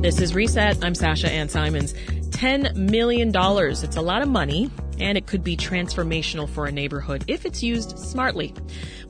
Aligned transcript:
This 0.00 0.18
is 0.18 0.34
Reset. 0.34 0.82
I'm 0.82 0.94
Sasha 0.94 1.30
Ann 1.30 1.50
Simons. 1.50 1.92
$10 2.30 2.74
million. 2.74 3.30
It's 3.34 3.96
a 3.96 4.00
lot 4.00 4.22
of 4.22 4.28
money, 4.28 4.70
and 5.00 5.18
it 5.18 5.26
could 5.26 5.42
be 5.42 5.56
transformational 5.56 6.48
for 6.48 6.66
a 6.66 6.72
neighborhood 6.72 7.24
if 7.26 7.44
it's 7.44 7.62
used 7.62 7.98
smartly. 7.98 8.54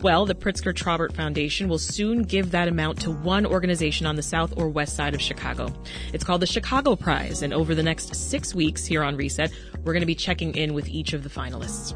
Well, 0.01 0.24
the 0.24 0.35
Pritzker 0.35 0.72
Traubert 0.72 1.14
Foundation 1.14 1.69
will 1.69 1.78
soon 1.78 2.22
give 2.22 2.53
that 2.53 2.69
amount 2.69 3.01
to 3.03 3.10
one 3.10 3.44
organization 3.44 4.06
on 4.06 4.16
the 4.16 4.22
south 4.22 4.54
or 4.56 4.68
west 4.68 4.97
side 4.97 5.15
of 5.15 5.21
Chicago. 5.21 5.72
It's 6.12 6.24
called 6.24 6.40
the 6.40 6.47
Chicago 6.47 6.97
Prize, 6.97 7.42
and 7.42 7.53
over 7.53 7.74
the 7.74 7.83
next 7.83 8.15
six 8.15 8.54
weeks 8.54 8.87
here 8.87 9.03
on 9.03 9.16
Reset, 9.16 9.53
we're 9.84 9.92
going 9.92 10.01
to 10.03 10.06
be 10.06 10.15
checking 10.15 10.54
in 10.54 10.74
with 10.74 10.88
each 10.88 11.12
of 11.12 11.22
the 11.22 11.29
finalists. 11.29 11.94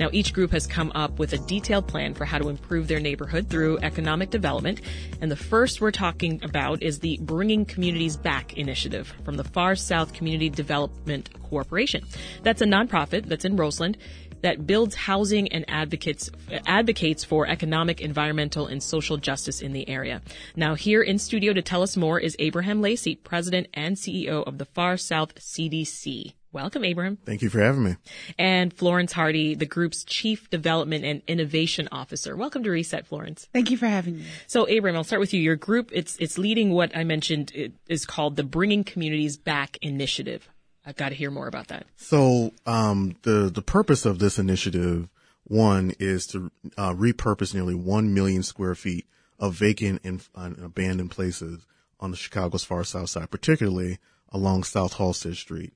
Now, 0.00 0.08
each 0.12 0.32
group 0.32 0.50
has 0.52 0.66
come 0.66 0.92
up 0.94 1.18
with 1.18 1.32
a 1.32 1.38
detailed 1.38 1.86
plan 1.86 2.14
for 2.14 2.24
how 2.24 2.38
to 2.38 2.48
improve 2.48 2.88
their 2.88 3.00
neighborhood 3.00 3.48
through 3.48 3.78
economic 3.78 4.30
development, 4.30 4.80
and 5.20 5.30
the 5.30 5.36
first 5.36 5.80
we're 5.80 5.90
talking 5.90 6.40
about 6.42 6.82
is 6.82 6.98
the 6.98 7.18
Bringing 7.22 7.64
Communities 7.64 8.16
Back 8.16 8.56
initiative 8.56 9.14
from 9.24 9.36
the 9.36 9.44
Far 9.44 9.76
South 9.76 10.12
Community 10.12 10.48
Development 10.48 11.28
Corporation. 11.48 12.04
That's 12.42 12.62
a 12.62 12.66
nonprofit 12.66 13.26
that's 13.26 13.44
in 13.44 13.56
Roseland 13.56 13.98
that 14.42 14.66
builds 14.66 14.94
housing 14.94 15.48
and 15.48 15.64
advocates 15.68 16.30
advocates 16.66 17.24
for 17.24 17.46
economic, 17.46 18.00
environmental, 18.00 18.66
and 18.66 18.82
social 18.82 19.16
justice 19.16 19.60
in 19.60 19.72
the 19.72 19.88
area. 19.88 20.22
Now, 20.54 20.74
here 20.74 21.02
in 21.02 21.18
studio 21.18 21.52
to 21.52 21.62
tell 21.62 21.82
us 21.82 21.96
more 21.96 22.20
is 22.20 22.36
Abraham 22.38 22.80
Lacy, 22.80 23.16
President 23.16 23.68
and 23.74 23.96
CEO 23.96 24.46
of 24.46 24.58
the 24.58 24.64
Far 24.66 24.96
South 24.96 25.34
CDC. 25.36 26.34
Welcome, 26.52 26.84
Abraham. 26.84 27.18
Thank 27.26 27.42
you 27.42 27.50
for 27.50 27.60
having 27.60 27.82
me. 27.82 27.96
And 28.38 28.72
Florence 28.72 29.12
Hardy, 29.12 29.54
the 29.54 29.66
group's 29.66 30.04
Chief 30.04 30.48
Development 30.48 31.04
and 31.04 31.20
Innovation 31.26 31.86
Officer. 31.92 32.34
Welcome 32.34 32.62
to 32.62 32.70
Reset, 32.70 33.06
Florence. 33.06 33.46
Thank 33.52 33.70
you 33.70 33.76
for 33.76 33.86
having 33.86 34.18
me. 34.18 34.24
So, 34.46 34.66
Abraham, 34.66 34.96
I'll 34.96 35.04
start 35.04 35.20
with 35.20 35.34
you. 35.34 35.40
Your 35.40 35.56
group, 35.56 35.90
it's 35.92 36.16
it's 36.18 36.38
leading 36.38 36.70
what 36.70 36.96
I 36.96 37.04
mentioned 37.04 37.72
is 37.88 38.06
called 38.06 38.36
the 38.36 38.42
Bringing 38.42 38.84
Communities 38.84 39.36
Back 39.36 39.76
Initiative. 39.82 40.48
I've 40.86 40.96
got 40.96 41.08
to 41.08 41.16
hear 41.16 41.32
more 41.32 41.48
about 41.48 41.68
that. 41.68 41.86
So, 41.96 42.52
um, 42.64 43.16
the 43.22 43.50
the 43.52 43.62
purpose 43.62 44.06
of 44.06 44.20
this 44.20 44.38
initiative, 44.38 45.08
one, 45.44 45.92
is 45.98 46.26
to 46.28 46.52
uh, 46.78 46.94
repurpose 46.94 47.52
nearly 47.52 47.74
one 47.74 48.14
million 48.14 48.44
square 48.44 48.76
feet 48.76 49.06
of 49.38 49.54
vacant 49.54 50.00
and 50.04 50.24
uh, 50.34 50.50
abandoned 50.62 51.10
places 51.10 51.66
on 51.98 52.12
the 52.12 52.16
Chicago's 52.16 52.64
far 52.64 52.84
south 52.84 53.10
side, 53.10 53.30
particularly 53.30 53.98
along 54.30 54.62
South 54.62 54.94
Halsted 54.94 55.36
Street. 55.36 55.74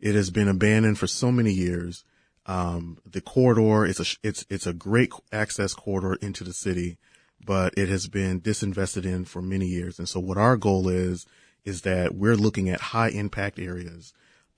It 0.00 0.14
has 0.14 0.30
been 0.30 0.48
abandoned 0.48 0.98
for 0.98 1.06
so 1.06 1.32
many 1.32 1.52
years. 1.52 2.04
Um, 2.46 2.98
the 3.04 3.20
corridor 3.20 3.84
is 3.84 3.98
a 4.00 4.26
it's 4.26 4.46
it's 4.48 4.66
a 4.66 4.72
great 4.72 5.12
access 5.32 5.74
corridor 5.74 6.14
into 6.22 6.44
the 6.44 6.52
city, 6.52 6.98
but 7.44 7.74
it 7.76 7.88
has 7.88 8.06
been 8.06 8.40
disinvested 8.40 9.04
in 9.04 9.24
for 9.24 9.42
many 9.42 9.66
years. 9.66 9.98
And 9.98 10.08
so, 10.08 10.20
what 10.20 10.38
our 10.38 10.56
goal 10.56 10.88
is 10.88 11.26
is 11.64 11.82
that 11.82 12.14
we're 12.14 12.36
looking 12.36 12.68
at 12.68 12.80
high 12.80 13.08
impact 13.08 13.58
areas 13.58 14.12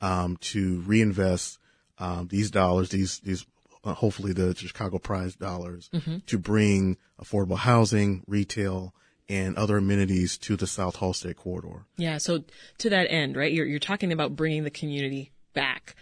um, 0.04 0.36
to 0.36 0.80
reinvest 0.80 1.58
um, 1.98 2.28
these 2.28 2.50
dollars, 2.50 2.90
these 2.90 3.20
these 3.20 3.46
uh, 3.84 3.94
hopefully 3.94 4.32
the 4.32 4.54
Chicago 4.54 4.98
Prize 4.98 5.34
dollars, 5.34 5.88
mm-hmm. 5.92 6.18
to 6.26 6.38
bring 6.38 6.98
affordable 7.20 7.56
housing, 7.56 8.22
retail, 8.26 8.94
and 9.28 9.56
other 9.56 9.78
amenities 9.78 10.36
to 10.38 10.56
the 10.56 10.66
South 10.66 10.98
Halsted 10.98 11.36
corridor. 11.36 11.86
Yeah. 11.96 12.18
So 12.18 12.44
to 12.78 12.90
that 12.90 13.10
end, 13.10 13.36
right, 13.36 13.52
you're 13.52 13.66
you're 13.66 13.78
talking 13.78 14.12
about 14.12 14.36
bringing 14.36 14.64
the 14.64 14.70
community 14.70 15.32
back. 15.54 15.96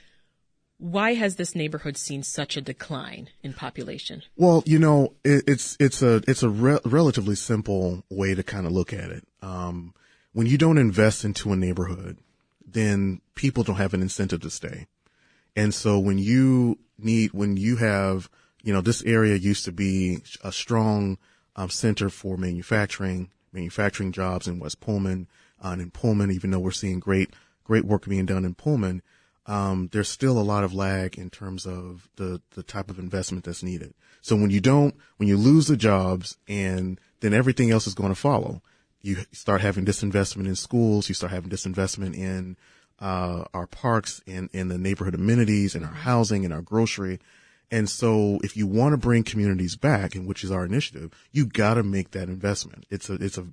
Why 0.79 1.15
has 1.15 1.37
this 1.37 1.55
neighborhood 1.55 1.97
seen 1.97 2.25
such 2.25 2.57
a 2.57 2.61
decline 2.61 3.29
in 3.45 3.53
population? 3.53 4.23
Well, 4.37 4.65
you 4.67 4.81
know, 4.81 5.15
it, 5.23 5.45
it's 5.47 5.77
it's 5.79 6.03
a 6.03 6.23
it's 6.27 6.43
a 6.43 6.49
re- 6.51 6.81
relatively 6.85 7.37
simple 7.37 8.03
way 8.11 8.35
to 8.35 8.43
kind 8.43 8.67
of 8.67 8.73
look 8.73 8.93
at 8.93 9.11
it. 9.11 9.25
Um, 9.43 9.95
when 10.33 10.49
you 10.49 10.59
don't 10.59 10.79
invest 10.79 11.25
into 11.25 11.53
a 11.53 11.57
neighborhood, 11.57 12.19
then 12.67 13.21
people 13.35 13.63
don't 13.63 13.77
have 13.77 13.95
an 13.95 14.03
incentive 14.03 14.41
to 14.41 14.51
stay. 14.51 14.87
And 15.57 15.75
so 15.75 15.99
when 15.99 16.19
you 16.19 16.79
need, 16.99 17.33
when 17.33 17.57
you 17.57 17.77
have, 17.77 18.29
you 18.63 18.73
know, 18.73 18.81
this 18.81 19.03
area 19.03 19.37
used 19.37 19.65
to 19.67 19.73
be 19.73 20.19
a 20.43 20.53
strong 20.53 21.19
um, 21.57 21.69
center 21.69 22.09
for 22.09 22.37
manufacturing, 22.37 23.31
manufacturing 23.53 24.13
jobs 24.13 24.49
in 24.49 24.59
West 24.59 24.81
Pullman, 24.81 25.29
uh, 25.63 25.69
and 25.69 25.83
in 25.83 25.91
Pullman, 25.91 26.31
even 26.31 26.51
though 26.51 26.59
we're 26.59 26.71
seeing 26.71 27.01
great, 27.01 27.35
great 27.65 27.85
work 27.85 28.07
being 28.07 28.27
done 28.27 28.45
in 28.45 28.55
Pullman, 28.55 29.03
um, 29.47 29.89
there's 29.93 30.09
still 30.09 30.39
a 30.39 30.41
lot 30.41 30.65
of 30.65 30.73
lag 30.73 31.19
in 31.19 31.29
terms 31.29 31.67
of 31.67 32.09
the, 32.17 32.41
the 32.53 32.63
type 32.63 32.91
of 32.91 32.99
investment 32.99 33.45
that's 33.45 33.63
needed. 33.63 33.93
So 34.21 34.37
when 34.37 34.51
you 34.51 34.61
don't, 34.61 34.95
when 35.17 35.29
you 35.29 35.37
lose 35.37 35.67
the 35.67 35.77
jobs 35.77 36.39
and 36.49 37.01
then 37.21 37.35
everything 37.35 37.71
else 37.71 37.87
is 37.87 37.95
going 37.95 38.11
to 38.11 38.15
follow 38.15 38.63
you 39.03 39.17
start 39.33 39.61
having 39.61 39.85
disinvestment 39.85 40.47
in 40.47 40.55
schools, 40.55 41.09
you 41.09 41.15
start 41.15 41.33
having 41.33 41.51
disinvestment 41.51 42.17
in 42.17 42.57
uh, 43.03 43.45
our 43.53 43.67
parks 43.67 44.23
and 44.29 44.49
in 44.53 44.69
the 44.69 44.79
neighborhood 44.79 45.15
amenities 45.15 45.75
and 45.75 45.85
our 45.85 45.93
housing 45.93 46.45
and 46.45 46.55
our 46.55 46.63
grocery. 46.63 47.19
And 47.69 47.91
so 47.91 48.39
if 48.45 48.57
you 48.57 48.67
want 48.67 48.93
to 48.93 48.97
bring 48.97 49.25
communities 49.25 49.77
back, 49.77 50.15
and 50.15 50.25
which 50.25 50.45
is 50.45 50.53
our 50.53 50.65
initiative, 50.65 51.11
you 51.33 51.45
got 51.47 51.75
to 51.75 51.83
make 51.83 52.13
that 52.13 52.29
investment. 52.29 52.87
It's 52.91 53.11
a, 53.11 53.15
it's 53.15 53.37
a, 53.37 53.49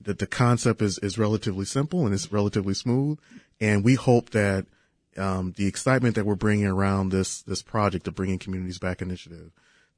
the, 0.00 0.14
the 0.14 0.26
concept 0.26 0.82
is, 0.82 0.98
is 0.98 1.18
relatively 1.18 1.64
simple 1.64 2.04
and 2.06 2.14
it's 2.14 2.30
relatively 2.30 2.74
smooth. 2.74 3.18
And 3.60 3.84
we 3.84 3.96
hope 3.96 4.30
that, 4.30 4.66
um, 5.16 5.52
the 5.56 5.66
excitement 5.66 6.14
that 6.14 6.24
we're 6.24 6.36
bringing 6.36 6.66
around 6.66 7.10
this, 7.10 7.42
this 7.42 7.60
project 7.60 8.06
of 8.06 8.14
bringing 8.14 8.38
communities 8.38 8.78
back 8.78 9.02
initiative, 9.02 9.50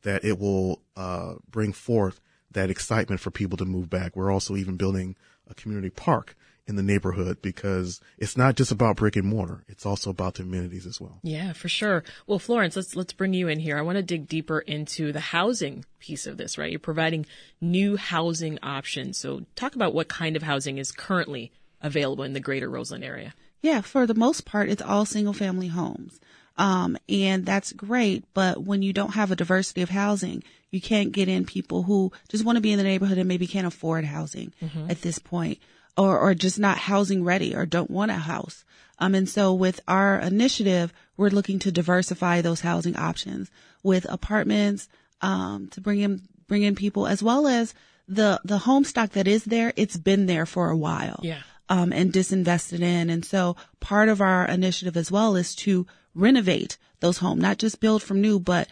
that 0.03 0.25
it 0.25 0.39
will, 0.39 0.81
uh, 0.97 1.35
bring 1.51 1.73
forth 1.75 2.21
that 2.51 2.71
excitement 2.71 3.21
for 3.21 3.31
people 3.31 3.59
to 3.59 3.65
move 3.67 3.91
back. 3.91 4.17
We're 4.17 4.33
also 4.33 4.57
even 4.57 4.77
building 4.77 5.15
a 5.47 5.55
community 5.55 5.91
park 5.91 6.37
in 6.67 6.77
the 6.77 6.83
neighborhood 6.83 7.43
because 7.43 8.01
it's 8.19 8.37
not 8.37 8.57
just 8.57 8.73
about 8.73 8.97
brick 8.97 9.17
and 9.17 9.27
mortar. 9.27 9.65
It's 9.69 9.85
also 9.85 10.11
about 10.11 10.35
the 10.35 10.45
amenities 10.45 10.87
as 10.87 11.01
well. 11.01 11.19
Yeah, 11.23 11.53
for 11.53 11.69
sure. 11.69 12.05
Well, 12.27 12.39
Florence, 12.39 12.77
let's, 12.77 12.97
let's 12.97 13.13
bring 13.13 13.35
you 13.35 13.49
in 13.49 13.61
here. 13.61 13.77
I 13.77 13.83
want 13.83 13.97
to 13.97 14.03
dig 14.03 14.29
deeper 14.29 14.61
into 14.61 15.13
the 15.13 15.21
housing 15.21 15.85
piece 15.99 16.27
of 16.27 16.37
this, 16.37 16.57
right? 16.57 16.71
You're 16.71 16.81
providing 16.81 17.27
new 17.61 17.97
housing 17.97 18.59
options. 18.63 19.19
So 19.19 19.45
talk 19.57 19.75
about 19.75 19.95
what 19.95 20.09
kind 20.09 20.37
of 20.37 20.43
housing 20.43 20.79
is 20.79 20.91
currently 20.91 21.53
available 21.83 22.25
in 22.25 22.33
the 22.33 22.41
greater 22.41 22.71
Roseland 22.71 23.05
area. 23.05 23.35
Yeah, 23.61 23.83
for 23.83 24.07
the 24.07 24.15
most 24.15 24.45
part, 24.45 24.69
it's 24.69 24.83
all 24.83 25.05
single 25.05 25.33
family 25.33 25.69
homes. 25.69 26.19
Um, 26.57 26.97
and 27.09 27.45
that's 27.45 27.73
great. 27.73 28.25
But 28.33 28.63
when 28.63 28.83
you 28.83 28.93
don't 28.93 29.15
have 29.15 29.31
a 29.31 29.37
diversity 29.37 29.83
of 29.83 29.91
housing, 29.91 30.43
you 30.71 30.81
can't 30.81 31.13
get 31.13 31.29
in 31.29 31.45
people 31.45 31.83
who 31.83 32.13
just 32.29 32.45
want 32.45 32.57
to 32.57 32.63
be 32.63 32.73
in 32.73 32.79
the 32.79 32.85
neighborhood 32.85 33.19
and 33.19 33.29
maybe 33.29 33.47
can't 33.47 33.67
afford 33.67 34.05
housing 34.05 34.53
mm-hmm. 34.63 34.91
at 34.91 35.03
this 35.03 35.19
point 35.19 35.59
or, 35.97 36.19
or 36.19 36.35
just 36.35 36.59
not 36.59 36.79
housing 36.79 37.25
ready 37.25 37.55
or 37.55 37.67
don't 37.67 37.91
want 37.91 38.11
a 38.11 38.15
house. 38.15 38.65
Um, 38.99 39.15
and 39.15 39.29
so 39.29 39.55
with 39.55 39.81
our 39.89 40.19
initiative, 40.19 40.93
we're 41.17 41.31
looking 41.31 41.59
to 41.61 41.73
diversify 41.73 42.41
those 42.41 42.61
housing 42.61 42.97
options 42.97 43.51
with 43.83 44.07
apartments, 44.09 44.89
um, 45.21 45.69
to 45.69 45.81
bring 45.81 46.01
in, 46.01 46.23
bring 46.47 46.63
in 46.63 46.75
people 46.75 47.07
as 47.07 47.23
well 47.23 47.47
as 47.47 47.75
the, 48.09 48.41
the 48.45 48.59
home 48.59 48.85
stock 48.85 49.11
that 49.11 49.29
is 49.29 49.45
there. 49.45 49.73
It's 49.77 49.97
been 49.97 50.27
there 50.27 50.47
for 50.47 50.71
a 50.71 50.77
while. 50.77 51.21
Yeah. 51.23 51.41
Um, 51.69 51.93
and 51.93 52.13
disinvested 52.13 52.81
in. 52.81 53.09
And 53.09 53.25
so 53.25 53.57
part 53.81 54.11
of 54.11 54.21
our 54.21 54.45
initiative 54.47 54.99
as 54.99 55.11
well 55.11 55.35
is 55.35 55.55
to 55.57 55.87
renovate 56.15 56.77
those 57.01 57.19
homes, 57.19 57.41
not 57.41 57.59
just 57.59 57.81
build 57.81 58.03
from 58.03 58.21
new, 58.21 58.39
but 58.39 58.69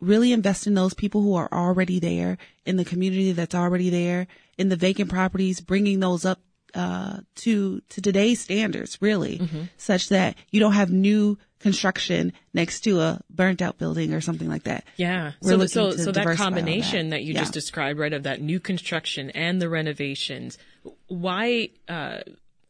really 0.00 0.32
invest 0.32 0.66
in 0.66 0.74
those 0.74 0.94
people 0.94 1.22
who 1.22 1.36
are 1.36 1.48
already 1.52 2.00
there 2.00 2.36
in 2.66 2.76
the 2.76 2.84
community 2.84 3.30
that's 3.30 3.54
already 3.54 3.90
there 3.90 4.26
in 4.58 4.68
the 4.68 4.76
vacant 4.76 5.08
properties, 5.08 5.60
bringing 5.60 6.00
those 6.00 6.24
up 6.24 6.40
uh, 6.74 7.18
to 7.36 7.80
to 7.88 8.00
today's 8.00 8.40
standards, 8.40 8.98
really, 9.00 9.38
mm-hmm. 9.38 9.62
such 9.76 10.08
that 10.08 10.36
you 10.50 10.60
don't 10.60 10.72
have 10.72 10.90
new 10.90 11.38
construction 11.62 12.32
next 12.52 12.80
to 12.80 13.00
a 13.00 13.20
burnt 13.30 13.62
out 13.62 13.78
building 13.78 14.12
or 14.12 14.20
something 14.20 14.48
like 14.48 14.64
that. 14.64 14.84
Yeah. 14.96 15.32
We're 15.40 15.66
so 15.68 15.90
so 15.90 15.96
so 15.96 16.12
that 16.12 16.36
combination 16.36 17.10
that. 17.10 17.16
that. 17.16 17.22
you 17.22 17.34
yeah. 17.34 17.40
just 17.40 17.52
described, 17.52 17.98
right, 17.98 18.12
of 18.12 18.24
that 18.24 18.40
new 18.40 18.60
construction 18.60 19.30
and 19.30 19.62
the 19.62 19.68
renovations. 19.68 20.58
Why 21.06 21.70
uh, 21.88 22.18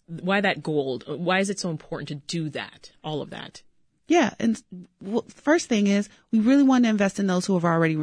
why 0.06 0.40
that 0.40 0.62
gold? 0.62 1.04
Why 1.06 1.40
is 1.40 1.50
it 1.50 1.58
so 1.58 1.70
important 1.70 2.08
to 2.08 2.14
do 2.14 2.50
that? 2.50 2.92
All 3.02 3.22
of 3.22 3.30
that. 3.30 3.62
Yeah, 4.08 4.34
and 4.38 4.62
well, 5.00 5.24
first 5.28 5.68
thing 5.68 5.86
is 5.86 6.08
we 6.30 6.40
really 6.40 6.64
want 6.64 6.84
to 6.84 6.90
invest 6.90 7.18
in 7.18 7.26
those 7.26 7.46
who 7.46 7.54
have 7.54 7.64
already 7.64 7.96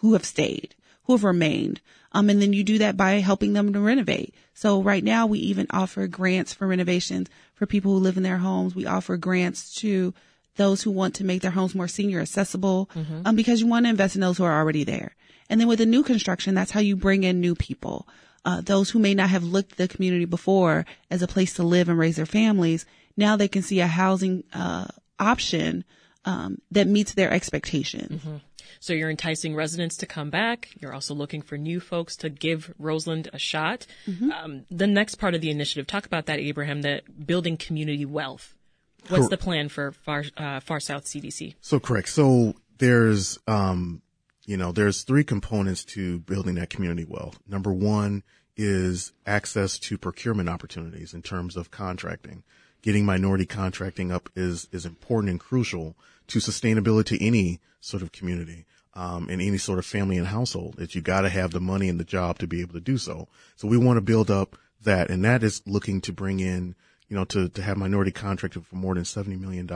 who 0.00 0.12
have 0.14 0.24
stayed, 0.24 0.74
who 1.04 1.14
have 1.14 1.24
remained. 1.24 1.80
Um, 2.12 2.30
and 2.30 2.40
then 2.40 2.52
you 2.52 2.64
do 2.64 2.78
that 2.78 2.96
by 2.96 3.14
helping 3.14 3.52
them 3.52 3.72
to 3.72 3.80
renovate. 3.80 4.34
So 4.54 4.82
right 4.82 5.02
now 5.02 5.26
we 5.26 5.38
even 5.40 5.66
offer 5.70 6.06
grants 6.06 6.52
for 6.52 6.66
renovations 6.66 7.28
for 7.54 7.66
people 7.66 7.92
who 7.92 7.98
live 7.98 8.16
in 8.16 8.22
their 8.22 8.38
homes. 8.38 8.74
We 8.74 8.86
offer 8.86 9.16
grants 9.16 9.74
to 9.76 10.14
those 10.56 10.82
who 10.82 10.90
want 10.90 11.16
to 11.16 11.24
make 11.24 11.42
their 11.42 11.50
homes 11.50 11.74
more 11.74 11.88
senior 11.88 12.20
accessible, 12.20 12.88
mm-hmm. 12.94 13.22
um, 13.24 13.36
because 13.36 13.60
you 13.60 13.66
want 13.66 13.86
to 13.86 13.90
invest 13.90 14.14
in 14.14 14.20
those 14.20 14.38
who 14.38 14.44
are 14.44 14.58
already 14.58 14.84
there. 14.84 15.16
And 15.50 15.60
then 15.60 15.68
with 15.68 15.80
the 15.80 15.86
new 15.86 16.02
construction, 16.02 16.54
that's 16.54 16.70
how 16.70 16.80
you 16.80 16.96
bring 16.96 17.24
in 17.24 17.40
new 17.40 17.54
people. 17.54 18.08
Uh, 18.44 18.60
those 18.60 18.90
who 18.90 18.98
may 18.98 19.14
not 19.14 19.30
have 19.30 19.42
looked 19.42 19.72
at 19.72 19.78
the 19.78 19.88
community 19.88 20.26
before 20.26 20.86
as 21.10 21.22
a 21.22 21.26
place 21.26 21.54
to 21.54 21.62
live 21.62 21.88
and 21.88 21.98
raise 21.98 22.16
their 22.16 22.26
families. 22.26 22.86
Now 23.16 23.36
they 23.36 23.48
can 23.48 23.62
see 23.62 23.80
a 23.80 23.86
housing, 23.86 24.44
uh, 24.52 24.86
option, 25.18 25.84
um, 26.24 26.58
that 26.70 26.86
meets 26.86 27.14
their 27.14 27.30
expectations. 27.30 28.22
Mm-hmm. 28.22 28.36
So 28.84 28.92
you're 28.92 29.08
enticing 29.08 29.54
residents 29.54 29.96
to 29.96 30.06
come 30.06 30.28
back. 30.28 30.68
You're 30.78 30.92
also 30.92 31.14
looking 31.14 31.40
for 31.40 31.56
new 31.56 31.80
folks 31.80 32.16
to 32.16 32.28
give 32.28 32.70
Roseland 32.78 33.30
a 33.32 33.38
shot. 33.38 33.86
Mm-hmm. 34.06 34.30
Um, 34.30 34.66
the 34.70 34.86
next 34.86 35.14
part 35.14 35.34
of 35.34 35.40
the 35.40 35.48
initiative, 35.48 35.86
talk 35.86 36.04
about 36.04 36.26
that, 36.26 36.38
Abraham, 36.38 36.82
the 36.82 37.00
building 37.24 37.56
community 37.56 38.04
wealth. 38.04 38.54
What's 39.08 39.30
the 39.30 39.38
plan 39.38 39.70
for 39.70 39.92
Far, 39.92 40.24
uh, 40.36 40.60
Far 40.60 40.80
South 40.80 41.06
CDC? 41.06 41.54
So 41.62 41.80
correct. 41.80 42.10
So 42.10 42.56
there's, 42.76 43.38
um, 43.46 44.02
you 44.44 44.58
know, 44.58 44.70
there's 44.70 45.00
three 45.00 45.24
components 45.24 45.82
to 45.86 46.18
building 46.18 46.56
that 46.56 46.68
community 46.68 47.06
wealth. 47.08 47.38
Number 47.48 47.72
one 47.72 48.22
is 48.54 49.14
access 49.24 49.78
to 49.78 49.96
procurement 49.96 50.50
opportunities 50.50 51.14
in 51.14 51.22
terms 51.22 51.56
of 51.56 51.70
contracting. 51.70 52.42
Getting 52.82 53.06
minority 53.06 53.46
contracting 53.46 54.12
up 54.12 54.28
is, 54.36 54.68
is 54.72 54.84
important 54.84 55.30
and 55.30 55.40
crucial 55.40 55.96
to 56.26 56.38
sustainability 56.38 57.06
to 57.06 57.24
any 57.24 57.60
sort 57.80 58.02
of 58.02 58.12
community. 58.12 58.66
Um, 58.96 59.28
in 59.28 59.40
any 59.40 59.58
sort 59.58 59.80
of 59.80 59.86
family 59.86 60.18
and 60.18 60.28
household 60.28 60.76
that 60.76 60.94
you 60.94 61.00
got 61.00 61.22
to 61.22 61.28
have 61.28 61.50
the 61.50 61.60
money 61.60 61.88
and 61.88 61.98
the 61.98 62.04
job 62.04 62.38
to 62.38 62.46
be 62.46 62.60
able 62.60 62.74
to 62.74 62.80
do 62.80 62.96
so. 62.96 63.26
So 63.56 63.66
we 63.66 63.76
want 63.76 63.96
to 63.96 64.00
build 64.00 64.30
up 64.30 64.56
that 64.84 65.10
and 65.10 65.24
that 65.24 65.42
is 65.42 65.62
looking 65.66 66.00
to 66.02 66.12
bring 66.12 66.38
in 66.38 66.76
you 67.08 67.16
know, 67.16 67.24
to, 67.26 67.48
to 67.48 67.62
have 67.62 67.76
minority 67.76 68.10
contracted 68.10 68.66
for 68.66 68.76
more 68.76 68.94
than 68.94 69.04
$70 69.04 69.38
million 69.38 69.70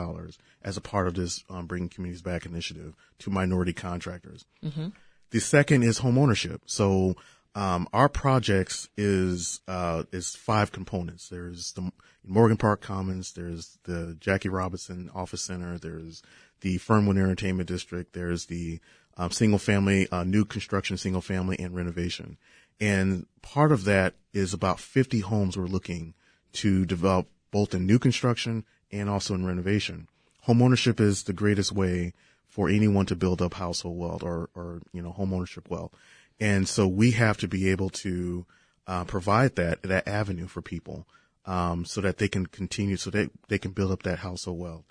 as 0.63 0.77
a 0.77 0.81
part 0.81 1.07
of 1.07 1.15
this 1.15 1.45
um, 1.51 1.67
Bringing 1.67 1.89
Communities 1.89 2.23
Back 2.23 2.47
initiative 2.47 2.95
to 3.21 3.31
minority 3.31 3.73
contractors. 3.73 4.45
Mm-hmm. 4.65 4.89
The 5.31 5.41
second 5.41 5.83
is 5.83 5.99
home 5.99 6.19
ownership. 6.19 6.63
So, 6.67 7.17
um, 7.55 7.89
our 7.93 8.09
projects 8.09 8.89
is, 8.97 9.61
uh, 9.67 10.05
is 10.13 10.35
five 10.35 10.71
components. 10.71 11.29
There's 11.29 11.73
the 11.73 11.91
Morgan 12.25 12.57
Park 12.57 12.81
Commons, 12.81 13.33
there's 13.33 13.79
the 13.85 14.17
Jackie 14.21 14.49
Robinson 14.49 15.11
Office 15.15 15.43
Center, 15.43 15.79
there's 15.79 16.23
the 16.61 16.79
Fernwood 16.79 17.17
Entertainment 17.17 17.69
District, 17.69 18.13
there's 18.13 18.47
the 18.47 18.81
um, 19.19 19.31
single 19.31 19.59
family, 19.59 20.09
uh, 20.11 20.25
new 20.25 20.45
construction, 20.45 20.97
single 20.97 21.21
family 21.21 21.59
and 21.59 21.75
renovation. 21.75 22.39
And 22.81 23.27
part 23.43 23.73
of 23.73 23.85
that 23.85 24.15
is 24.33 24.55
about 24.55 24.79
50 24.79 25.21
homes 25.21 25.57
we're 25.57 25.67
looking 25.67 26.15
to 26.55 26.87
develop 26.87 27.27
both 27.51 27.75
in 27.75 27.87
new 27.87 27.99
construction 27.99 28.65
and 28.93 29.11
also 29.11 29.35
in 29.35 29.45
renovation. 29.45 30.09
Homeownership 30.47 31.01
is 31.01 31.25
the 31.25 31.33
greatest 31.33 31.73
way 31.73 32.15
for 32.49 32.69
anyone 32.69 33.07
to 33.07 33.17
build 33.17 33.43
up 33.43 33.55
household 33.55 33.99
wealth 33.99 34.23
or, 34.23 34.49
or, 34.55 34.81
you 34.93 35.03
know, 35.03 35.13
homeownership 35.13 35.69
wealth. 35.69 35.93
And 36.41 36.69
so 36.69 36.87
we 36.87 37.11
have 37.13 37.37
to 37.39 37.49
be 37.49 37.69
able 37.71 37.91
to, 37.91 38.47
uh, 38.87 39.05
provide 39.05 39.57
that, 39.57 39.83
that 39.83 40.09
avenue 40.09 40.47
for 40.47 40.63
people, 40.63 41.07
um, 41.45 41.85
so 41.85 42.01
that 42.01 42.19
they 42.19 42.29
can 42.29 42.47
continue, 42.47 42.97
so 42.97 43.11
that 43.11 43.31
they 43.49 43.59
can 43.59 43.73
build 43.73 43.91
up 43.91 44.05
that 44.05 44.21
household 44.21 44.59
wealth. 44.59 44.85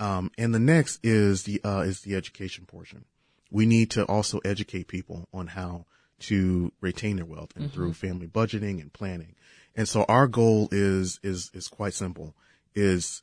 Um, 0.00 0.30
and 0.36 0.54
the 0.54 0.58
next 0.58 1.00
is 1.02 1.44
the, 1.44 1.60
uh, 1.64 1.80
is 1.80 2.02
the 2.02 2.14
education 2.14 2.66
portion. 2.66 3.04
We 3.50 3.66
need 3.66 3.90
to 3.92 4.04
also 4.04 4.40
educate 4.44 4.88
people 4.88 5.28
on 5.32 5.48
how 5.48 5.86
to 6.20 6.72
retain 6.80 7.16
their 7.16 7.24
wealth 7.24 7.52
and 7.54 7.66
mm-hmm. 7.66 7.74
through 7.74 7.92
family 7.94 8.26
budgeting 8.26 8.80
and 8.80 8.92
planning. 8.92 9.34
And 9.76 9.88
so 9.88 10.04
our 10.08 10.26
goal 10.26 10.68
is, 10.72 11.20
is, 11.22 11.50
is 11.54 11.68
quite 11.68 11.94
simple 11.94 12.34
is, 12.74 13.22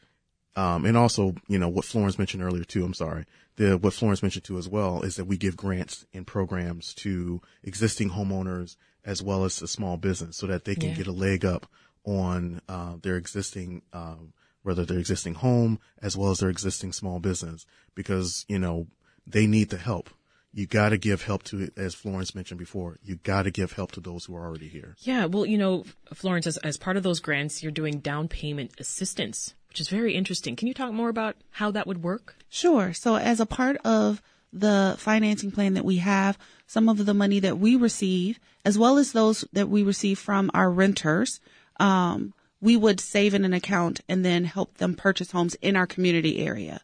um, 0.56 0.86
and 0.86 0.96
also, 0.96 1.36
you 1.48 1.60
know, 1.60 1.68
what 1.68 1.86
Florence 1.86 2.18
mentioned 2.18 2.42
earlier 2.42 2.64
too, 2.64 2.86
I'm 2.86 2.94
sorry, 2.94 3.26
the, 3.58 3.78
what 3.78 3.94
Florence 3.94 4.22
mentioned 4.22 4.46
too 4.46 4.58
as 4.58 4.70
well 4.70 5.02
is 5.02 5.18
that 5.18 5.26
we 5.26 5.38
give 5.38 5.58
grants 5.58 6.06
and 6.14 6.26
programs 6.26 6.94
to 6.96 7.42
existing 7.64 8.12
homeowners 8.12 8.78
as 9.04 9.22
well 9.22 9.44
as 9.44 9.62
a 9.62 9.68
small 9.68 9.98
business 9.98 10.38
so 10.38 10.48
that 10.48 10.66
they 10.66 10.76
can 10.76 10.90
yeah. 10.90 10.96
get 10.96 11.08
a 11.08 11.12
leg 11.12 11.44
up 11.44 11.68
on, 12.06 12.62
uh, 12.70 12.96
their 13.02 13.18
existing, 13.18 13.82
um, 13.92 14.32
whether 14.64 14.86
their 14.86 15.00
existing 15.00 15.36
home 15.36 15.80
as 16.02 16.16
well 16.16 16.32
as 16.32 16.40
their 16.40 16.50
existing 16.50 16.94
small 16.94 17.20
business 17.20 17.66
because, 17.94 18.46
you 18.48 18.58
know, 18.58 18.88
they 19.28 19.48
need 19.48 19.70
the 19.70 19.78
help 19.78 20.10
you 20.56 20.66
got 20.66 20.90
to 20.90 20.98
give 20.98 21.24
help 21.24 21.44
to, 21.44 21.64
it 21.64 21.74
as 21.78 21.94
Florence 21.94 22.34
mentioned 22.34 22.58
before, 22.58 22.98
you 23.04 23.18
got 23.18 23.44
to 23.44 23.52
give 23.52 23.74
help 23.74 23.92
to 23.92 24.00
those 24.00 24.24
who 24.24 24.36
are 24.38 24.46
already 24.46 24.70
here. 24.70 24.96
Yeah, 25.00 25.26
well, 25.26 25.46
you 25.46 25.58
know, 25.58 25.84
Florence, 26.14 26.48
as, 26.48 26.56
as 26.58 26.78
part 26.78 26.96
of 26.96 27.04
those 27.04 27.20
grants, 27.20 27.62
you're 27.62 27.74
doing 27.74 28.00
down 28.00 28.30
payment 28.30 28.72
assistance, 28.80 29.54
which 29.68 29.82
is 29.82 29.90
very 29.90 30.16
interesting. 30.16 30.56
Can 30.56 30.70
you 30.70 30.74
talk 30.74 30.94
more 30.94 31.10
about 31.10 31.36
how 31.52 31.72
that 31.72 31.86
would 31.86 32.02
work? 32.02 32.38
Sure. 32.48 32.94
So, 32.94 33.18
as 33.18 33.42
a 33.42 33.46
part 33.46 33.76
of 33.84 34.22
the 34.54 34.96
financing 34.98 35.52
plan 35.52 35.74
that 35.74 35.84
we 35.84 35.98
have, 35.98 36.38
some 36.68 36.88
of 36.88 37.06
the 37.06 37.14
money 37.14 37.42
that 37.42 37.60
we 37.60 37.76
receive, 37.76 38.40
as 38.64 38.78
well 38.78 38.98
as 38.98 39.12
those 39.12 39.44
that 39.52 39.68
we 39.68 39.84
receive 39.84 40.18
from 40.18 40.50
our 40.54 40.72
renters, 40.72 41.42
um, 41.82 42.34
we 42.62 42.78
would 42.78 43.02
save 43.02 43.34
in 43.34 43.44
an 43.44 43.54
account 43.54 44.00
and 44.08 44.24
then 44.24 44.46
help 44.46 44.78
them 44.78 44.96
purchase 44.96 45.32
homes 45.32 45.56
in 45.56 45.76
our 45.76 45.86
community 45.86 46.40
area. 46.40 46.80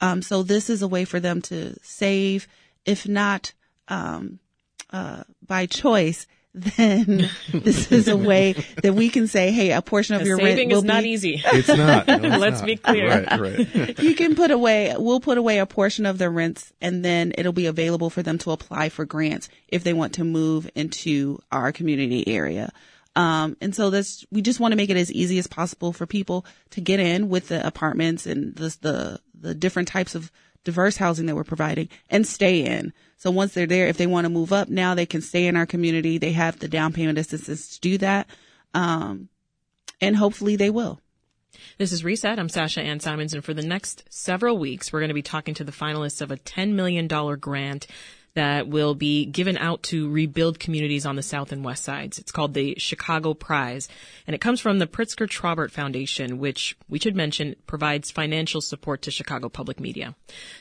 Um, 0.00 0.22
so 0.22 0.42
this 0.42 0.70
is 0.70 0.82
a 0.82 0.88
way 0.88 1.04
for 1.04 1.20
them 1.20 1.42
to 1.42 1.76
save 1.82 2.46
if 2.88 3.06
not 3.06 3.52
um, 3.88 4.38
uh, 4.90 5.22
by 5.46 5.66
choice, 5.66 6.26
then 6.54 7.28
this 7.52 7.92
is 7.92 8.08
a 8.08 8.16
way 8.16 8.54
that 8.82 8.94
we 8.94 9.10
can 9.10 9.26
say, 9.26 9.52
hey, 9.52 9.72
a 9.72 9.82
portion 9.82 10.16
of 10.16 10.26
your 10.26 10.38
saving 10.38 10.68
rent 10.68 10.70
will 10.70 10.78
is 10.78 10.84
not 10.84 11.04
easy. 11.04 11.42
It's 11.52 11.68
not. 11.68 12.06
No, 12.08 12.14
it's 12.14 12.38
Let's 12.38 12.60
not. 12.60 12.66
be 12.66 12.76
clear. 12.76 13.26
Right, 13.28 13.40
right. 13.40 13.98
you 13.98 14.14
can 14.14 14.34
put 14.34 14.50
away, 14.50 14.94
we'll 14.98 15.20
put 15.20 15.36
away 15.36 15.58
a 15.58 15.66
portion 15.66 16.06
of 16.06 16.16
their 16.16 16.30
rents 16.30 16.72
and 16.80 17.04
then 17.04 17.32
it'll 17.36 17.52
be 17.52 17.66
available 17.66 18.08
for 18.08 18.22
them 18.22 18.38
to 18.38 18.52
apply 18.52 18.88
for 18.88 19.04
grants 19.04 19.50
if 19.68 19.84
they 19.84 19.92
want 19.92 20.14
to 20.14 20.24
move 20.24 20.70
into 20.74 21.38
our 21.52 21.70
community 21.70 22.26
area. 22.26 22.72
Um, 23.18 23.56
and 23.60 23.74
so 23.74 23.90
this, 23.90 24.24
we 24.30 24.42
just 24.42 24.60
want 24.60 24.70
to 24.70 24.76
make 24.76 24.90
it 24.90 24.96
as 24.96 25.10
easy 25.10 25.40
as 25.40 25.48
possible 25.48 25.92
for 25.92 26.06
people 26.06 26.46
to 26.70 26.80
get 26.80 27.00
in 27.00 27.28
with 27.28 27.48
the 27.48 27.66
apartments 27.66 28.26
and 28.26 28.54
the, 28.54 28.76
the, 28.80 29.20
the 29.34 29.54
different 29.56 29.88
types 29.88 30.14
of 30.14 30.30
diverse 30.62 30.96
housing 30.96 31.26
that 31.26 31.34
we're 31.34 31.42
providing 31.42 31.88
and 32.10 32.24
stay 32.24 32.64
in. 32.64 32.92
So 33.16 33.32
once 33.32 33.54
they're 33.54 33.66
there, 33.66 33.88
if 33.88 33.96
they 33.96 34.06
want 34.06 34.26
to 34.26 34.30
move 34.30 34.52
up 34.52 34.68
now, 34.68 34.94
they 34.94 35.04
can 35.04 35.20
stay 35.20 35.48
in 35.48 35.56
our 35.56 35.66
community. 35.66 36.18
They 36.18 36.30
have 36.30 36.60
the 36.60 36.68
down 36.68 36.92
payment 36.92 37.18
assistance 37.18 37.74
to 37.74 37.80
do 37.80 37.98
that. 37.98 38.28
Um, 38.72 39.28
and 40.00 40.14
hopefully 40.14 40.54
they 40.54 40.70
will. 40.70 41.00
This 41.76 41.90
is 41.90 42.04
Reset. 42.04 42.38
I'm 42.38 42.48
Sasha 42.48 42.82
Ann 42.82 43.00
Simons, 43.00 43.34
and 43.34 43.44
for 43.44 43.52
the 43.52 43.66
next 43.66 44.04
several 44.10 44.58
weeks, 44.58 44.92
we're 44.92 45.00
going 45.00 45.08
to 45.08 45.14
be 45.14 45.22
talking 45.22 45.54
to 45.54 45.64
the 45.64 45.72
finalists 45.72 46.20
of 46.20 46.30
a 46.30 46.36
$10 46.36 46.74
million 46.74 47.08
grant 47.08 47.88
that 48.38 48.68
will 48.68 48.94
be 48.94 49.26
given 49.26 49.58
out 49.58 49.82
to 49.82 50.08
rebuild 50.08 50.60
communities 50.60 51.04
on 51.04 51.16
the 51.16 51.22
south 51.22 51.50
and 51.50 51.64
west 51.64 51.82
sides. 51.82 52.20
It's 52.20 52.30
called 52.30 52.54
the 52.54 52.76
Chicago 52.78 53.34
Prize, 53.34 53.88
and 54.28 54.34
it 54.34 54.40
comes 54.40 54.60
from 54.60 54.78
the 54.78 54.86
Pritzker 54.86 55.28
Traubert 55.28 55.72
Foundation, 55.72 56.38
which 56.38 56.76
we 56.88 57.00
should 57.00 57.16
mention 57.16 57.56
provides 57.66 58.12
financial 58.12 58.60
support 58.60 59.02
to 59.02 59.10
Chicago 59.10 59.48
public 59.48 59.80
media. 59.80 60.14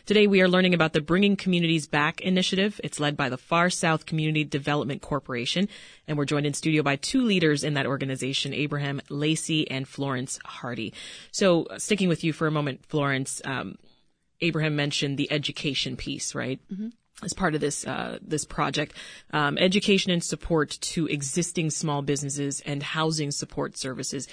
Today 0.08 0.26
we 0.26 0.42
are 0.42 0.48
learning 0.48 0.74
about 0.74 0.94
the 0.94 1.02
Bringing 1.02 1.36
Communities 1.36 1.86
Back 1.86 2.20
initiative. 2.22 2.82
It's 2.84 3.00
led 3.00 3.16
by 3.16 3.30
the 3.30 3.38
Far 3.38 3.70
South 3.70 4.08
Community 4.08 4.44
Development 4.44 5.02
Corporation, 5.02 5.70
and 6.08 6.18
we're 6.18 6.26
joined 6.26 6.48
in 6.48 6.56
studio 6.56 6.82
by 6.82 6.96
two 6.96 7.22
leaders 7.22 7.64
in 7.64 7.76
that 7.76 7.86
organization, 7.86 8.56
Abraham 8.56 9.02
Lacy 9.10 9.70
and 9.70 9.88
Florence 9.88 10.40
Hardy. 10.44 10.96
So, 11.32 11.66
uh, 11.66 11.78
sticking 11.78 12.10
with 12.10 12.24
you 12.24 12.34
for 12.34 12.48
a 12.48 12.52
moment, 12.52 12.88
Florence, 12.88 13.40
um, 13.46 13.78
Abraham 14.42 14.76
mentioned 14.76 15.18
the 15.18 15.32
education 15.32 15.96
piece, 15.96 16.34
right? 16.34 16.60
Mm-hmm 16.74 16.88
as 17.24 17.34
part 17.34 17.56
of 17.56 17.62
this 17.62 17.86
uh, 17.86 18.20
this 18.22 18.46
project, 18.46 18.94
um, 19.32 19.58
education 19.58 20.12
and 20.12 20.24
support 20.24 20.70
to 20.70 21.08
existing 21.08 21.70
small 21.72 22.02
businesses 22.02 22.62
and 22.62 22.84
housing 22.84 23.32
support 23.32 23.78
services. 23.78 24.28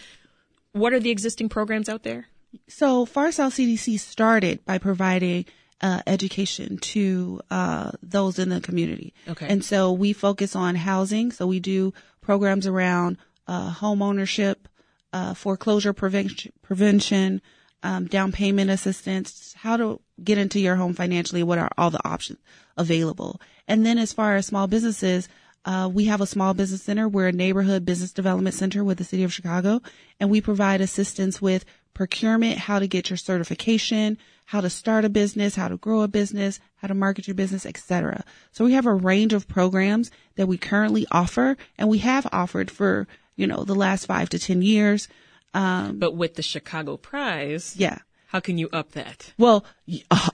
What 0.73 0.93
are 0.93 1.01
the 1.01 1.11
existing 1.11 1.49
programs 1.49 1.89
out 1.89 2.03
there? 2.03 2.27
So 2.69 3.07
Far 3.07 3.33
South 3.33 3.55
CDC 3.55 3.99
started 3.99 4.65
by 4.65 4.79
providing 4.79 5.47
uh, 5.81 6.03
education 6.07 6.79
to 6.79 7.41
uh, 7.51 7.93
those 8.03 8.39
in 8.39 8.49
the 8.49 8.61
community. 8.61 9.13
Okay. 9.29 9.47
And 9.49 9.65
so 9.65 9.93
we 9.93 10.13
focus 10.13 10.55
on 10.55 10.75
housing. 10.75 11.33
So 11.33 11.47
we 11.47 11.61
do 11.61 11.93
programs 12.21 12.67
around 12.67 13.19
uh, 13.47 13.71
home 13.71 14.03
ownership, 14.03 14.69
uh, 15.13 15.35
foreclosure 15.35 15.93
prevention, 15.93 16.53
prevention 16.63 17.43
um, 17.85 18.07
down 18.07 18.33
payment 18.33 18.71
assistance, 18.71 19.55
how 19.59 19.77
to 19.77 20.01
get 20.23 20.39
into 20.39 20.59
your 20.59 20.75
home 20.75 20.95
financially, 20.95 21.43
what 21.43 21.59
are 21.59 21.71
all 21.77 21.91
the 21.91 22.09
options 22.09 22.41
available. 22.77 23.41
And 23.69 23.85
then 23.85 23.99
as 23.99 24.13
far 24.13 24.37
as 24.37 24.47
small 24.47 24.67
businesses, 24.67 25.29
uh, 25.67 25.89
we 25.93 26.07
have 26.07 26.21
a 26.21 26.27
small 26.27 26.55
business 26.55 26.83
center. 26.83 27.09
We're 27.09 27.29
a 27.29 27.33
neighborhood 27.33 27.85
business 27.85 28.13
development 28.13 28.55
center 28.55 28.83
with 28.83 28.99
the 28.99 29.05
city 29.05 29.23
of 29.23 29.33
Chicago, 29.33 29.81
and 30.19 30.31
we 30.31 30.41
provide 30.41 30.81
assistance 30.81 31.41
with 31.41 31.65
procurement, 31.93 32.59
how 32.59 32.79
to 32.79 32.89
get 32.89 33.09
your 33.09 33.17
certification, 33.17 34.19
how 34.47 34.61
to 34.61 34.69
start 34.69 35.05
a 35.05 35.09
business, 35.09 35.55
how 35.55 35.69
to 35.69 35.77
grow 35.77 36.03
a 36.03 36.09
business, 36.09 36.61
how 36.77 36.89
to 36.89 36.95
market 36.95 37.27
your 37.29 37.35
business, 37.35 37.65
etc. 37.65 38.25
So 38.51 38.65
we 38.65 38.73
have 38.73 38.87
a 38.87 38.93
range 38.93 39.33
of 39.33 39.49
programs 39.49 40.11
that 40.37 40.49
we 40.49 40.59
currently 40.59 41.07
offer, 41.13 41.57
and 41.79 41.89
we 41.89 41.99
have 41.99 42.27
offered 42.33 42.71
for 42.71 43.07
you 43.37 43.47
know 43.47 43.65
the 43.65 43.75
last 43.75 44.07
five 44.07 44.29
to 44.31 44.39
ten 44.39 44.63
years. 44.63 45.09
Um, 45.55 45.99
but 45.99 46.15
with 46.15 46.35
the 46.35 46.43
Chicago 46.43 46.97
Prize, 46.97 47.75
yeah. 47.77 47.99
How 48.27 48.41
can 48.41 48.59
you 48.59 48.69
up 48.73 48.91
that? 48.93 49.33
Well, 49.39 49.65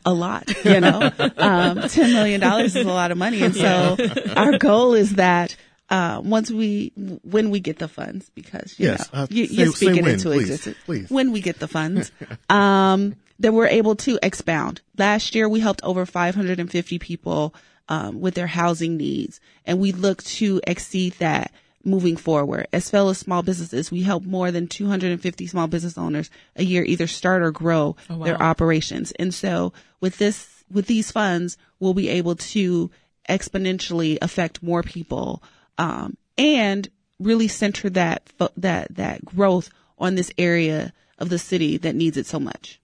a 0.07 0.15
lot, 0.15 0.49
you 0.65 0.81
know, 0.81 1.01
um, 1.37 1.79
$10 1.81 2.13
million 2.15 2.43
is 2.65 2.75
a 2.75 2.85
lot 2.85 3.11
of 3.11 3.19
money. 3.19 3.43
And 3.43 3.55
so 3.55 3.99
our 4.35 4.57
goal 4.57 4.95
is 4.95 5.17
that, 5.17 5.55
uh, 5.91 6.23
once 6.25 6.51
we, 6.51 6.93
when 7.25 7.51
we 7.51 7.61
get 7.61 7.79
the 7.79 7.89
funds, 7.89 8.31
because 8.35 8.79
you 8.79 8.87
Yes, 8.87 9.13
know, 9.13 9.21
uh, 9.25 9.27
you, 9.29 9.47
say- 9.47 9.55
you're 9.55 9.73
speaking 9.75 10.05
when, 10.05 10.15
into 10.15 10.29
please, 10.31 10.49
existence. 10.49 10.77
please. 10.87 11.11
When 11.11 11.31
we 11.31 11.43
get 11.43 11.59
the 11.59 11.69
funds, 11.69 12.11
um, 12.49 13.17
that 13.41 13.53
we're 13.53 13.67
able 13.67 13.97
to 13.97 14.19
expound. 14.23 14.81
Last 14.97 15.35
year, 15.35 15.47
we 15.49 15.61
helped 15.61 15.83
over 15.83 16.07
550 16.07 16.99
people 17.01 17.55
um, 17.91 18.21
with 18.21 18.35
their 18.35 18.47
housing 18.47 18.97
needs, 18.97 19.41
and 19.67 19.79
we 19.79 19.93
look 19.93 20.23
to 20.25 20.61
exceed 20.67 21.15
that 21.19 21.53
moving 21.85 22.17
forward. 22.17 22.67
As 22.73 22.91
fellow 22.91 23.13
small 23.13 23.43
businesses, 23.43 23.91
we 23.91 24.03
help 24.03 24.25
more 24.25 24.51
than 24.51 24.67
250 24.67 25.47
small 25.47 25.67
business 25.67 25.97
owners 25.97 26.31
a 26.57 26.65
year 26.65 26.85
either 26.85 27.07
start 27.07 27.43
or 27.43 27.51
grow 27.51 27.97
wow. 28.09 28.25
their 28.25 28.43
operations. 28.43 29.13
And 29.13 29.33
so, 29.33 29.73
with 30.01 30.19
this, 30.19 30.65
with 30.71 30.87
these 30.87 31.11
funds, 31.11 31.57
we'll 31.79 31.95
be 31.95 32.09
able 32.09 32.37
to 32.37 32.91
exponentially 33.29 34.19
affect 34.21 34.63
more 34.63 34.83
people 34.83 35.43
um, 35.79 36.17
and 36.37 36.89
really 37.19 37.49
center 37.49 37.91
that 37.91 38.31
that 38.57 38.95
that 38.95 39.25
growth 39.25 39.71
on 39.99 40.15
this 40.15 40.33
area 40.39 40.93
of 41.19 41.29
the 41.29 41.39
city 41.39 41.77
that 41.77 41.95
needs 41.95 42.17
it 42.17 42.27
so 42.27 42.41
much. 42.41 42.81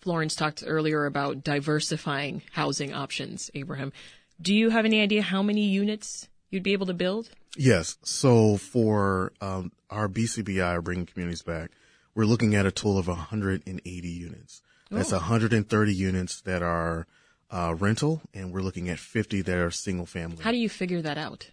Florence 0.00 0.34
talked 0.34 0.62
earlier 0.66 1.06
about 1.06 1.44
diversifying 1.44 2.42
housing 2.52 2.92
options, 2.92 3.50
Abraham. 3.54 3.92
Do 4.40 4.54
you 4.54 4.70
have 4.70 4.84
any 4.84 5.00
idea 5.00 5.22
how 5.22 5.42
many 5.42 5.66
units 5.66 6.28
you'd 6.52 6.62
be 6.62 6.72
able 6.72 6.86
to 6.86 6.94
build? 6.94 7.30
Yes. 7.56 7.96
So 8.02 8.56
for 8.56 9.32
um, 9.40 9.72
our 9.90 10.08
BCBI, 10.08 10.82
Bringing 10.84 11.06
Communities 11.06 11.42
Back, 11.42 11.70
we're 12.14 12.24
looking 12.26 12.54
at 12.54 12.66
a 12.66 12.70
total 12.70 12.98
of 12.98 13.08
180 13.08 14.08
units. 14.08 14.62
That's 14.90 15.12
130 15.12 15.94
units 15.94 16.42
that 16.42 16.62
are 16.62 17.06
uh, 17.50 17.74
rental, 17.78 18.20
and 18.34 18.52
we're 18.52 18.60
looking 18.60 18.90
at 18.90 18.98
50 18.98 19.40
that 19.42 19.56
are 19.58 19.70
single 19.70 20.04
family. 20.04 20.42
How 20.44 20.50
do 20.52 20.58
you 20.58 20.68
figure 20.68 21.00
that 21.00 21.16
out? 21.16 21.50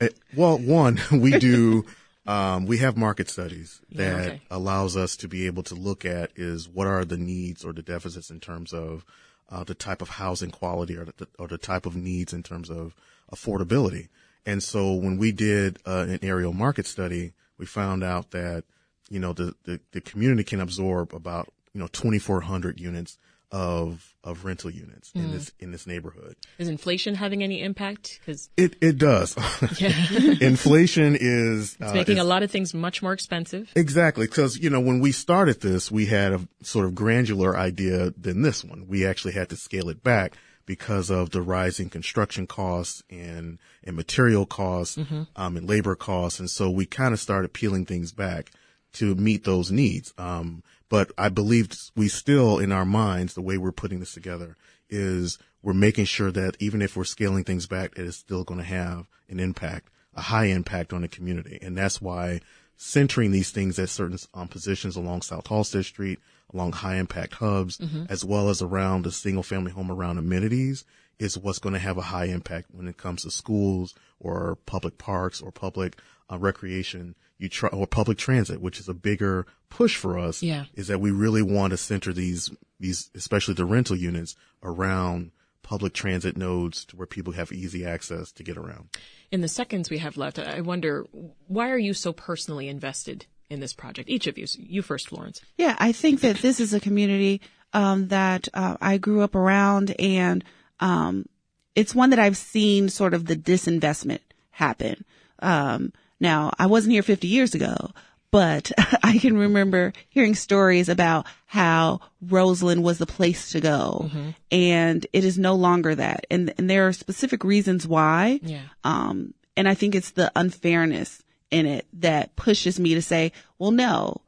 Uh, 0.00 0.08
Well, 0.36 0.58
one, 0.58 1.00
we 1.12 1.38
do, 1.38 1.84
um, 2.24 2.66
we 2.66 2.78
have 2.78 2.96
market 2.96 3.28
studies 3.28 3.80
Yeah, 3.88 4.10
that 4.10 4.26
okay. 4.28 4.42
allows 4.48 4.96
us 4.96 5.16
to 5.16 5.28
be 5.28 5.46
able 5.46 5.64
to 5.64 5.74
look 5.74 6.04
at 6.04 6.30
is 6.36 6.68
what 6.68 6.86
are 6.86 7.04
the 7.04 7.16
needs 7.16 7.64
or 7.64 7.72
the 7.72 7.82
deficits 7.82 8.30
in 8.30 8.38
terms 8.38 8.72
of 8.72 9.04
uh, 9.50 9.64
the 9.64 9.74
type 9.74 10.00
of 10.00 10.08
housing 10.08 10.50
quality 10.52 10.96
or 10.96 11.04
the, 11.04 11.26
or 11.40 11.48
the 11.48 11.58
type 11.58 11.84
of 11.84 11.96
needs 11.96 12.32
in 12.32 12.44
terms 12.44 12.70
of 12.70 12.94
affordability. 13.34 14.08
And 14.46 14.62
so 14.62 14.92
when 14.94 15.18
we 15.18 15.32
did 15.32 15.78
uh, 15.86 16.06
an 16.08 16.18
aerial 16.22 16.52
market 16.52 16.86
study, 16.86 17.32
we 17.58 17.66
found 17.66 18.02
out 18.02 18.32
that, 18.32 18.64
you 19.08 19.20
know, 19.20 19.32
the, 19.32 19.54
the, 19.64 19.80
the 19.92 20.00
community 20.00 20.44
can 20.44 20.60
absorb 20.60 21.14
about, 21.14 21.52
you 21.72 21.80
know, 21.80 21.86
2,400 21.88 22.80
units 22.80 23.18
of, 23.52 24.14
of 24.24 24.44
rental 24.46 24.70
units 24.70 25.10
Hmm. 25.12 25.18
in 25.20 25.30
this, 25.32 25.52
in 25.60 25.70
this 25.72 25.86
neighborhood. 25.86 26.36
Is 26.58 26.68
inflation 26.68 27.14
having 27.14 27.42
any 27.42 27.60
impact? 27.62 28.18
Because 28.20 28.48
It, 28.56 28.76
it 28.80 28.96
does. 28.98 29.36
Inflation 30.40 31.16
is, 31.20 31.76
it's 31.78 31.90
uh, 31.90 31.94
making 31.94 32.16
is- 32.16 32.22
a 32.22 32.26
lot 32.26 32.42
of 32.42 32.50
things 32.50 32.72
much 32.74 33.02
more 33.02 33.12
expensive. 33.12 33.70
Exactly, 33.76 34.26
because 34.26 34.58
you 34.58 34.70
know 34.70 34.80
when 34.80 35.00
we 35.00 35.12
started 35.12 35.60
this, 35.60 35.90
we 35.90 36.06
had 36.06 36.32
a 36.32 36.40
sort 36.62 36.86
of 36.86 36.94
granular 36.94 37.56
idea 37.56 38.10
than 38.16 38.42
this 38.42 38.64
one. 38.64 38.86
We 38.88 39.06
actually 39.06 39.34
had 39.34 39.48
to 39.50 39.56
scale 39.56 39.88
it 39.90 40.02
back 40.02 40.34
because 40.66 41.10
of 41.10 41.30
the 41.30 41.42
rising 41.42 41.90
construction 41.90 42.46
costs 42.46 43.02
and 43.10 43.58
and 43.84 43.96
material 43.96 44.46
costs 44.46 44.96
um, 45.36 45.56
and 45.56 45.68
labor 45.68 45.94
costs, 45.94 46.38
and 46.40 46.50
so 46.50 46.70
we 46.70 46.86
kind 46.86 47.12
of 47.12 47.20
started 47.20 47.52
peeling 47.52 47.84
things 47.84 48.12
back 48.12 48.50
to 48.92 49.14
meet 49.14 49.44
those 49.44 49.70
needs. 49.70 50.12
Um, 50.18 50.62
but 50.88 51.10
I 51.16 51.30
believe 51.30 51.72
we 51.96 52.08
still, 52.08 52.58
in 52.58 52.70
our 52.70 52.84
minds, 52.84 53.34
the 53.34 53.40
way 53.40 53.56
we're 53.56 53.72
putting 53.72 54.00
this 54.00 54.12
together 54.12 54.56
is 54.90 55.38
we're 55.62 55.72
making 55.72 56.04
sure 56.04 56.30
that 56.30 56.56
even 56.60 56.82
if 56.82 56.96
we're 56.96 57.04
scaling 57.04 57.44
things 57.44 57.66
back, 57.66 57.92
it 57.96 58.04
is 58.04 58.16
still 58.16 58.44
going 58.44 58.60
to 58.60 58.66
have 58.66 59.06
an 59.28 59.40
impact, 59.40 59.88
a 60.14 60.20
high 60.20 60.46
impact 60.46 60.92
on 60.92 61.00
the 61.00 61.08
community. 61.08 61.58
And 61.62 61.76
that's 61.76 62.02
why 62.02 62.40
centering 62.76 63.30
these 63.30 63.50
things 63.50 63.78
at 63.78 63.88
certain 63.88 64.18
um, 64.34 64.48
positions 64.48 64.96
along 64.96 65.22
South 65.22 65.44
Halsted 65.44 65.84
Street, 65.84 66.18
along 66.52 66.72
high 66.72 66.96
impact 66.96 67.34
hubs, 67.34 67.80
as 68.08 68.24
well 68.24 68.48
as 68.48 68.62
around 68.62 69.04
the 69.04 69.12
single 69.12 69.42
family 69.42 69.72
home 69.72 69.90
around 69.90 70.18
amenities 70.18 70.84
is 71.18 71.38
what's 71.38 71.58
going 71.58 71.72
to 71.72 71.78
have 71.78 71.98
a 71.98 72.02
high 72.02 72.24
impact 72.24 72.68
when 72.72 72.88
it 72.88 72.96
comes 72.96 73.22
to 73.22 73.30
schools 73.30 73.94
or 74.18 74.56
public 74.66 74.98
parks 74.98 75.40
or 75.40 75.52
public 75.52 75.98
uh, 76.30 76.38
recreation 76.38 77.14
you 77.42 77.48
try 77.48 77.68
or 77.70 77.86
public 77.86 78.18
transit, 78.18 78.60
which 78.60 78.78
is 78.78 78.88
a 78.88 78.94
bigger 78.94 79.46
push 79.68 79.96
for 79.96 80.18
us. 80.18 80.42
Yeah. 80.42 80.66
Is 80.74 80.86
that 80.86 81.00
we 81.00 81.10
really 81.10 81.42
want 81.42 81.72
to 81.72 81.76
center 81.76 82.12
these, 82.12 82.50
these, 82.78 83.10
especially 83.14 83.54
the 83.54 83.64
rental 83.64 83.96
units 83.96 84.36
around 84.62 85.32
public 85.62 85.92
transit 85.92 86.36
nodes 86.36 86.84
to 86.86 86.96
where 86.96 87.06
people 87.06 87.32
have 87.32 87.50
easy 87.50 87.84
access 87.84 88.30
to 88.32 88.44
get 88.44 88.56
around. 88.56 88.90
In 89.32 89.40
the 89.40 89.48
seconds 89.48 89.90
we 89.90 89.98
have 89.98 90.16
left, 90.16 90.38
I 90.38 90.60
wonder 90.60 91.04
why 91.46 91.70
are 91.70 91.78
you 91.78 91.94
so 91.94 92.12
personally 92.12 92.68
invested 92.68 93.26
in 93.52 93.60
this 93.60 93.72
project? 93.72 94.08
Each 94.08 94.26
of 94.26 94.38
you. 94.38 94.46
You 94.58 94.82
first, 94.82 95.08
Florence. 95.08 95.42
Yeah, 95.56 95.76
I 95.78 95.92
think 95.92 96.20
that 96.20 96.36
this 96.36 96.58
is 96.58 96.72
a 96.72 96.80
community 96.80 97.40
um, 97.72 98.08
that 98.08 98.48
uh, 98.54 98.76
I 98.80 98.98
grew 98.98 99.20
up 99.22 99.34
around, 99.34 99.94
and 99.98 100.42
um, 100.80 101.26
it's 101.74 101.94
one 101.94 102.10
that 102.10 102.18
I've 102.18 102.36
seen 102.36 102.88
sort 102.88 103.14
of 103.14 103.26
the 103.26 103.36
disinvestment 103.36 104.20
happen. 104.50 105.04
Um, 105.38 105.92
now, 106.18 106.52
I 106.58 106.66
wasn't 106.66 106.92
here 106.92 107.02
50 107.02 107.26
years 107.28 107.54
ago, 107.54 107.90
but 108.30 108.72
I 109.02 109.18
can 109.18 109.36
remember 109.36 109.92
hearing 110.08 110.34
stories 110.34 110.88
about 110.88 111.26
how 111.46 112.00
Roseland 112.20 112.82
was 112.82 112.98
the 112.98 113.06
place 113.06 113.52
to 113.52 113.60
go, 113.60 114.10
and 114.50 115.06
it 115.12 115.24
is 115.24 115.38
no 115.38 115.54
longer 115.54 115.94
that. 115.94 116.26
And, 116.30 116.54
and 116.56 116.70
there 116.70 116.86
are 116.88 116.92
specific 116.92 117.44
reasons 117.44 117.86
why. 117.86 118.40
Yeah. 118.42 118.62
Um, 118.84 119.34
and 119.56 119.68
I 119.68 119.74
think 119.74 119.94
it's 119.94 120.12
the 120.12 120.32
unfairness 120.34 121.21
in 121.52 121.66
it 121.66 121.86
that 121.92 122.34
pushes 122.34 122.80
me 122.80 122.94
to 122.94 123.02
say, 123.02 123.32
well, 123.58 123.70
no, 123.70 124.20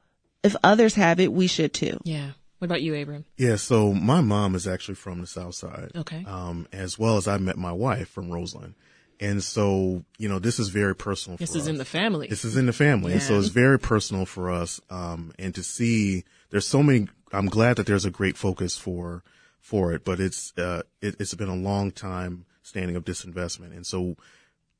if 0.42 0.54
others 0.62 0.94
have 0.94 1.18
it, 1.18 1.32
we 1.32 1.46
should 1.46 1.72
too. 1.72 1.98
Yeah. 2.04 2.30
What 2.58 2.66
about 2.66 2.82
you, 2.82 2.94
Abram? 2.94 3.24
Yeah. 3.36 3.56
So 3.56 3.92
my 3.92 4.20
mom 4.20 4.54
is 4.54 4.66
actually 4.66 4.94
from 4.94 5.20
the 5.20 5.26
South 5.26 5.54
Side. 5.54 5.90
Okay. 5.96 6.24
Um, 6.26 6.68
as 6.72 6.98
well 6.98 7.16
as 7.16 7.26
I 7.26 7.36
met 7.38 7.58
my 7.58 7.72
wife 7.72 8.08
from 8.08 8.30
Roseland. 8.30 8.74
And 9.20 9.42
so, 9.42 10.04
you 10.18 10.28
know, 10.28 10.38
this 10.38 10.58
is 10.58 10.68
very 10.68 10.94
personal 10.94 11.36
This 11.36 11.52
for 11.52 11.58
is 11.58 11.64
us. 11.64 11.68
in 11.68 11.78
the 11.78 11.84
family. 11.84 12.26
This 12.26 12.44
is 12.44 12.56
in 12.56 12.66
the 12.66 12.72
family. 12.72 13.12
And 13.12 13.22
so 13.22 13.38
it's 13.38 13.48
very 13.48 13.78
personal 13.78 14.26
for 14.26 14.50
us. 14.50 14.80
Um, 14.90 15.32
and 15.38 15.54
to 15.54 15.62
see 15.62 16.24
there's 16.50 16.66
so 16.66 16.82
many, 16.82 17.08
I'm 17.32 17.46
glad 17.46 17.76
that 17.76 17.86
there's 17.86 18.04
a 18.04 18.10
great 18.10 18.36
focus 18.36 18.76
for, 18.76 19.22
for 19.60 19.92
it, 19.92 20.04
but 20.04 20.20
it's, 20.20 20.52
uh, 20.58 20.82
it, 21.00 21.16
it's 21.20 21.34
been 21.34 21.48
a 21.48 21.54
long 21.54 21.90
time 21.90 22.44
standing 22.62 22.96
of 22.96 23.04
disinvestment. 23.04 23.74
And 23.76 23.86
so 23.86 24.16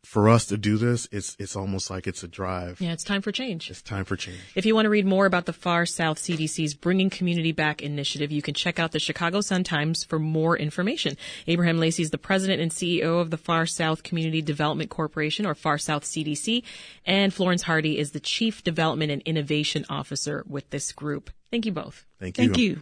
for 0.04 0.28
us 0.28 0.46
to 0.46 0.56
do 0.56 0.76
this, 0.76 1.08
it's, 1.11 1.37
it's 1.38 1.56
almost 1.56 1.90
like 1.90 2.06
it's 2.06 2.23
a 2.23 2.28
drive. 2.28 2.80
yeah, 2.80 2.92
it's 2.92 3.04
time 3.04 3.23
for 3.23 3.32
change. 3.32 3.70
It's 3.70 3.82
time 3.82 4.04
for 4.04 4.16
change. 4.16 4.38
If 4.54 4.66
you 4.66 4.75
want 4.75 4.87
to 4.87 4.90
read 4.90 5.06
more 5.06 5.26
about 5.26 5.46
the 5.46 5.52
Far 5.52 5.87
South 5.87 6.18
CDC's 6.18 6.75
Bringing 6.75 7.11
Community 7.11 7.52
Back 7.52 7.82
initiative, 7.82 8.30
you 8.30 8.42
can 8.42 8.54
check 8.54 8.78
out 8.78 8.92
the 8.92 8.99
Chicago 8.99 9.40
Sun-Times 9.40 10.04
for 10.04 10.18
more 10.18 10.56
information. 10.56 11.16
Abraham 11.46 11.78
Lacy 11.78 12.02
is 12.02 12.11
the 12.11 12.18
president 12.18 12.61
and 12.61 12.70
CEO 12.70 13.20
of 13.20 13.30
the 13.30 13.38
Far 13.38 13.66
South 13.66 14.02
Community 14.02 14.42
Development 14.42 14.90
Corporation, 14.90 15.46
or 15.46 15.54
Far 15.54 15.78
South 15.78 16.04
CDC, 16.04 16.62
and 17.06 17.32
Florence 17.32 17.62
Hardy 17.62 17.99
is 17.99 18.12
the 18.12 18.20
chief 18.20 18.62
development 18.62 19.11
and 19.11 19.23
innovation 19.23 19.84
officer 19.88 20.44
with 20.46 20.68
this 20.70 20.92
group. 20.92 21.30
Thank 21.50 21.66
you 21.66 21.73
both. 21.73 22.04
Thank 22.18 22.38
you. 22.38 22.44
Thank 22.44 22.58
you. 22.58 22.80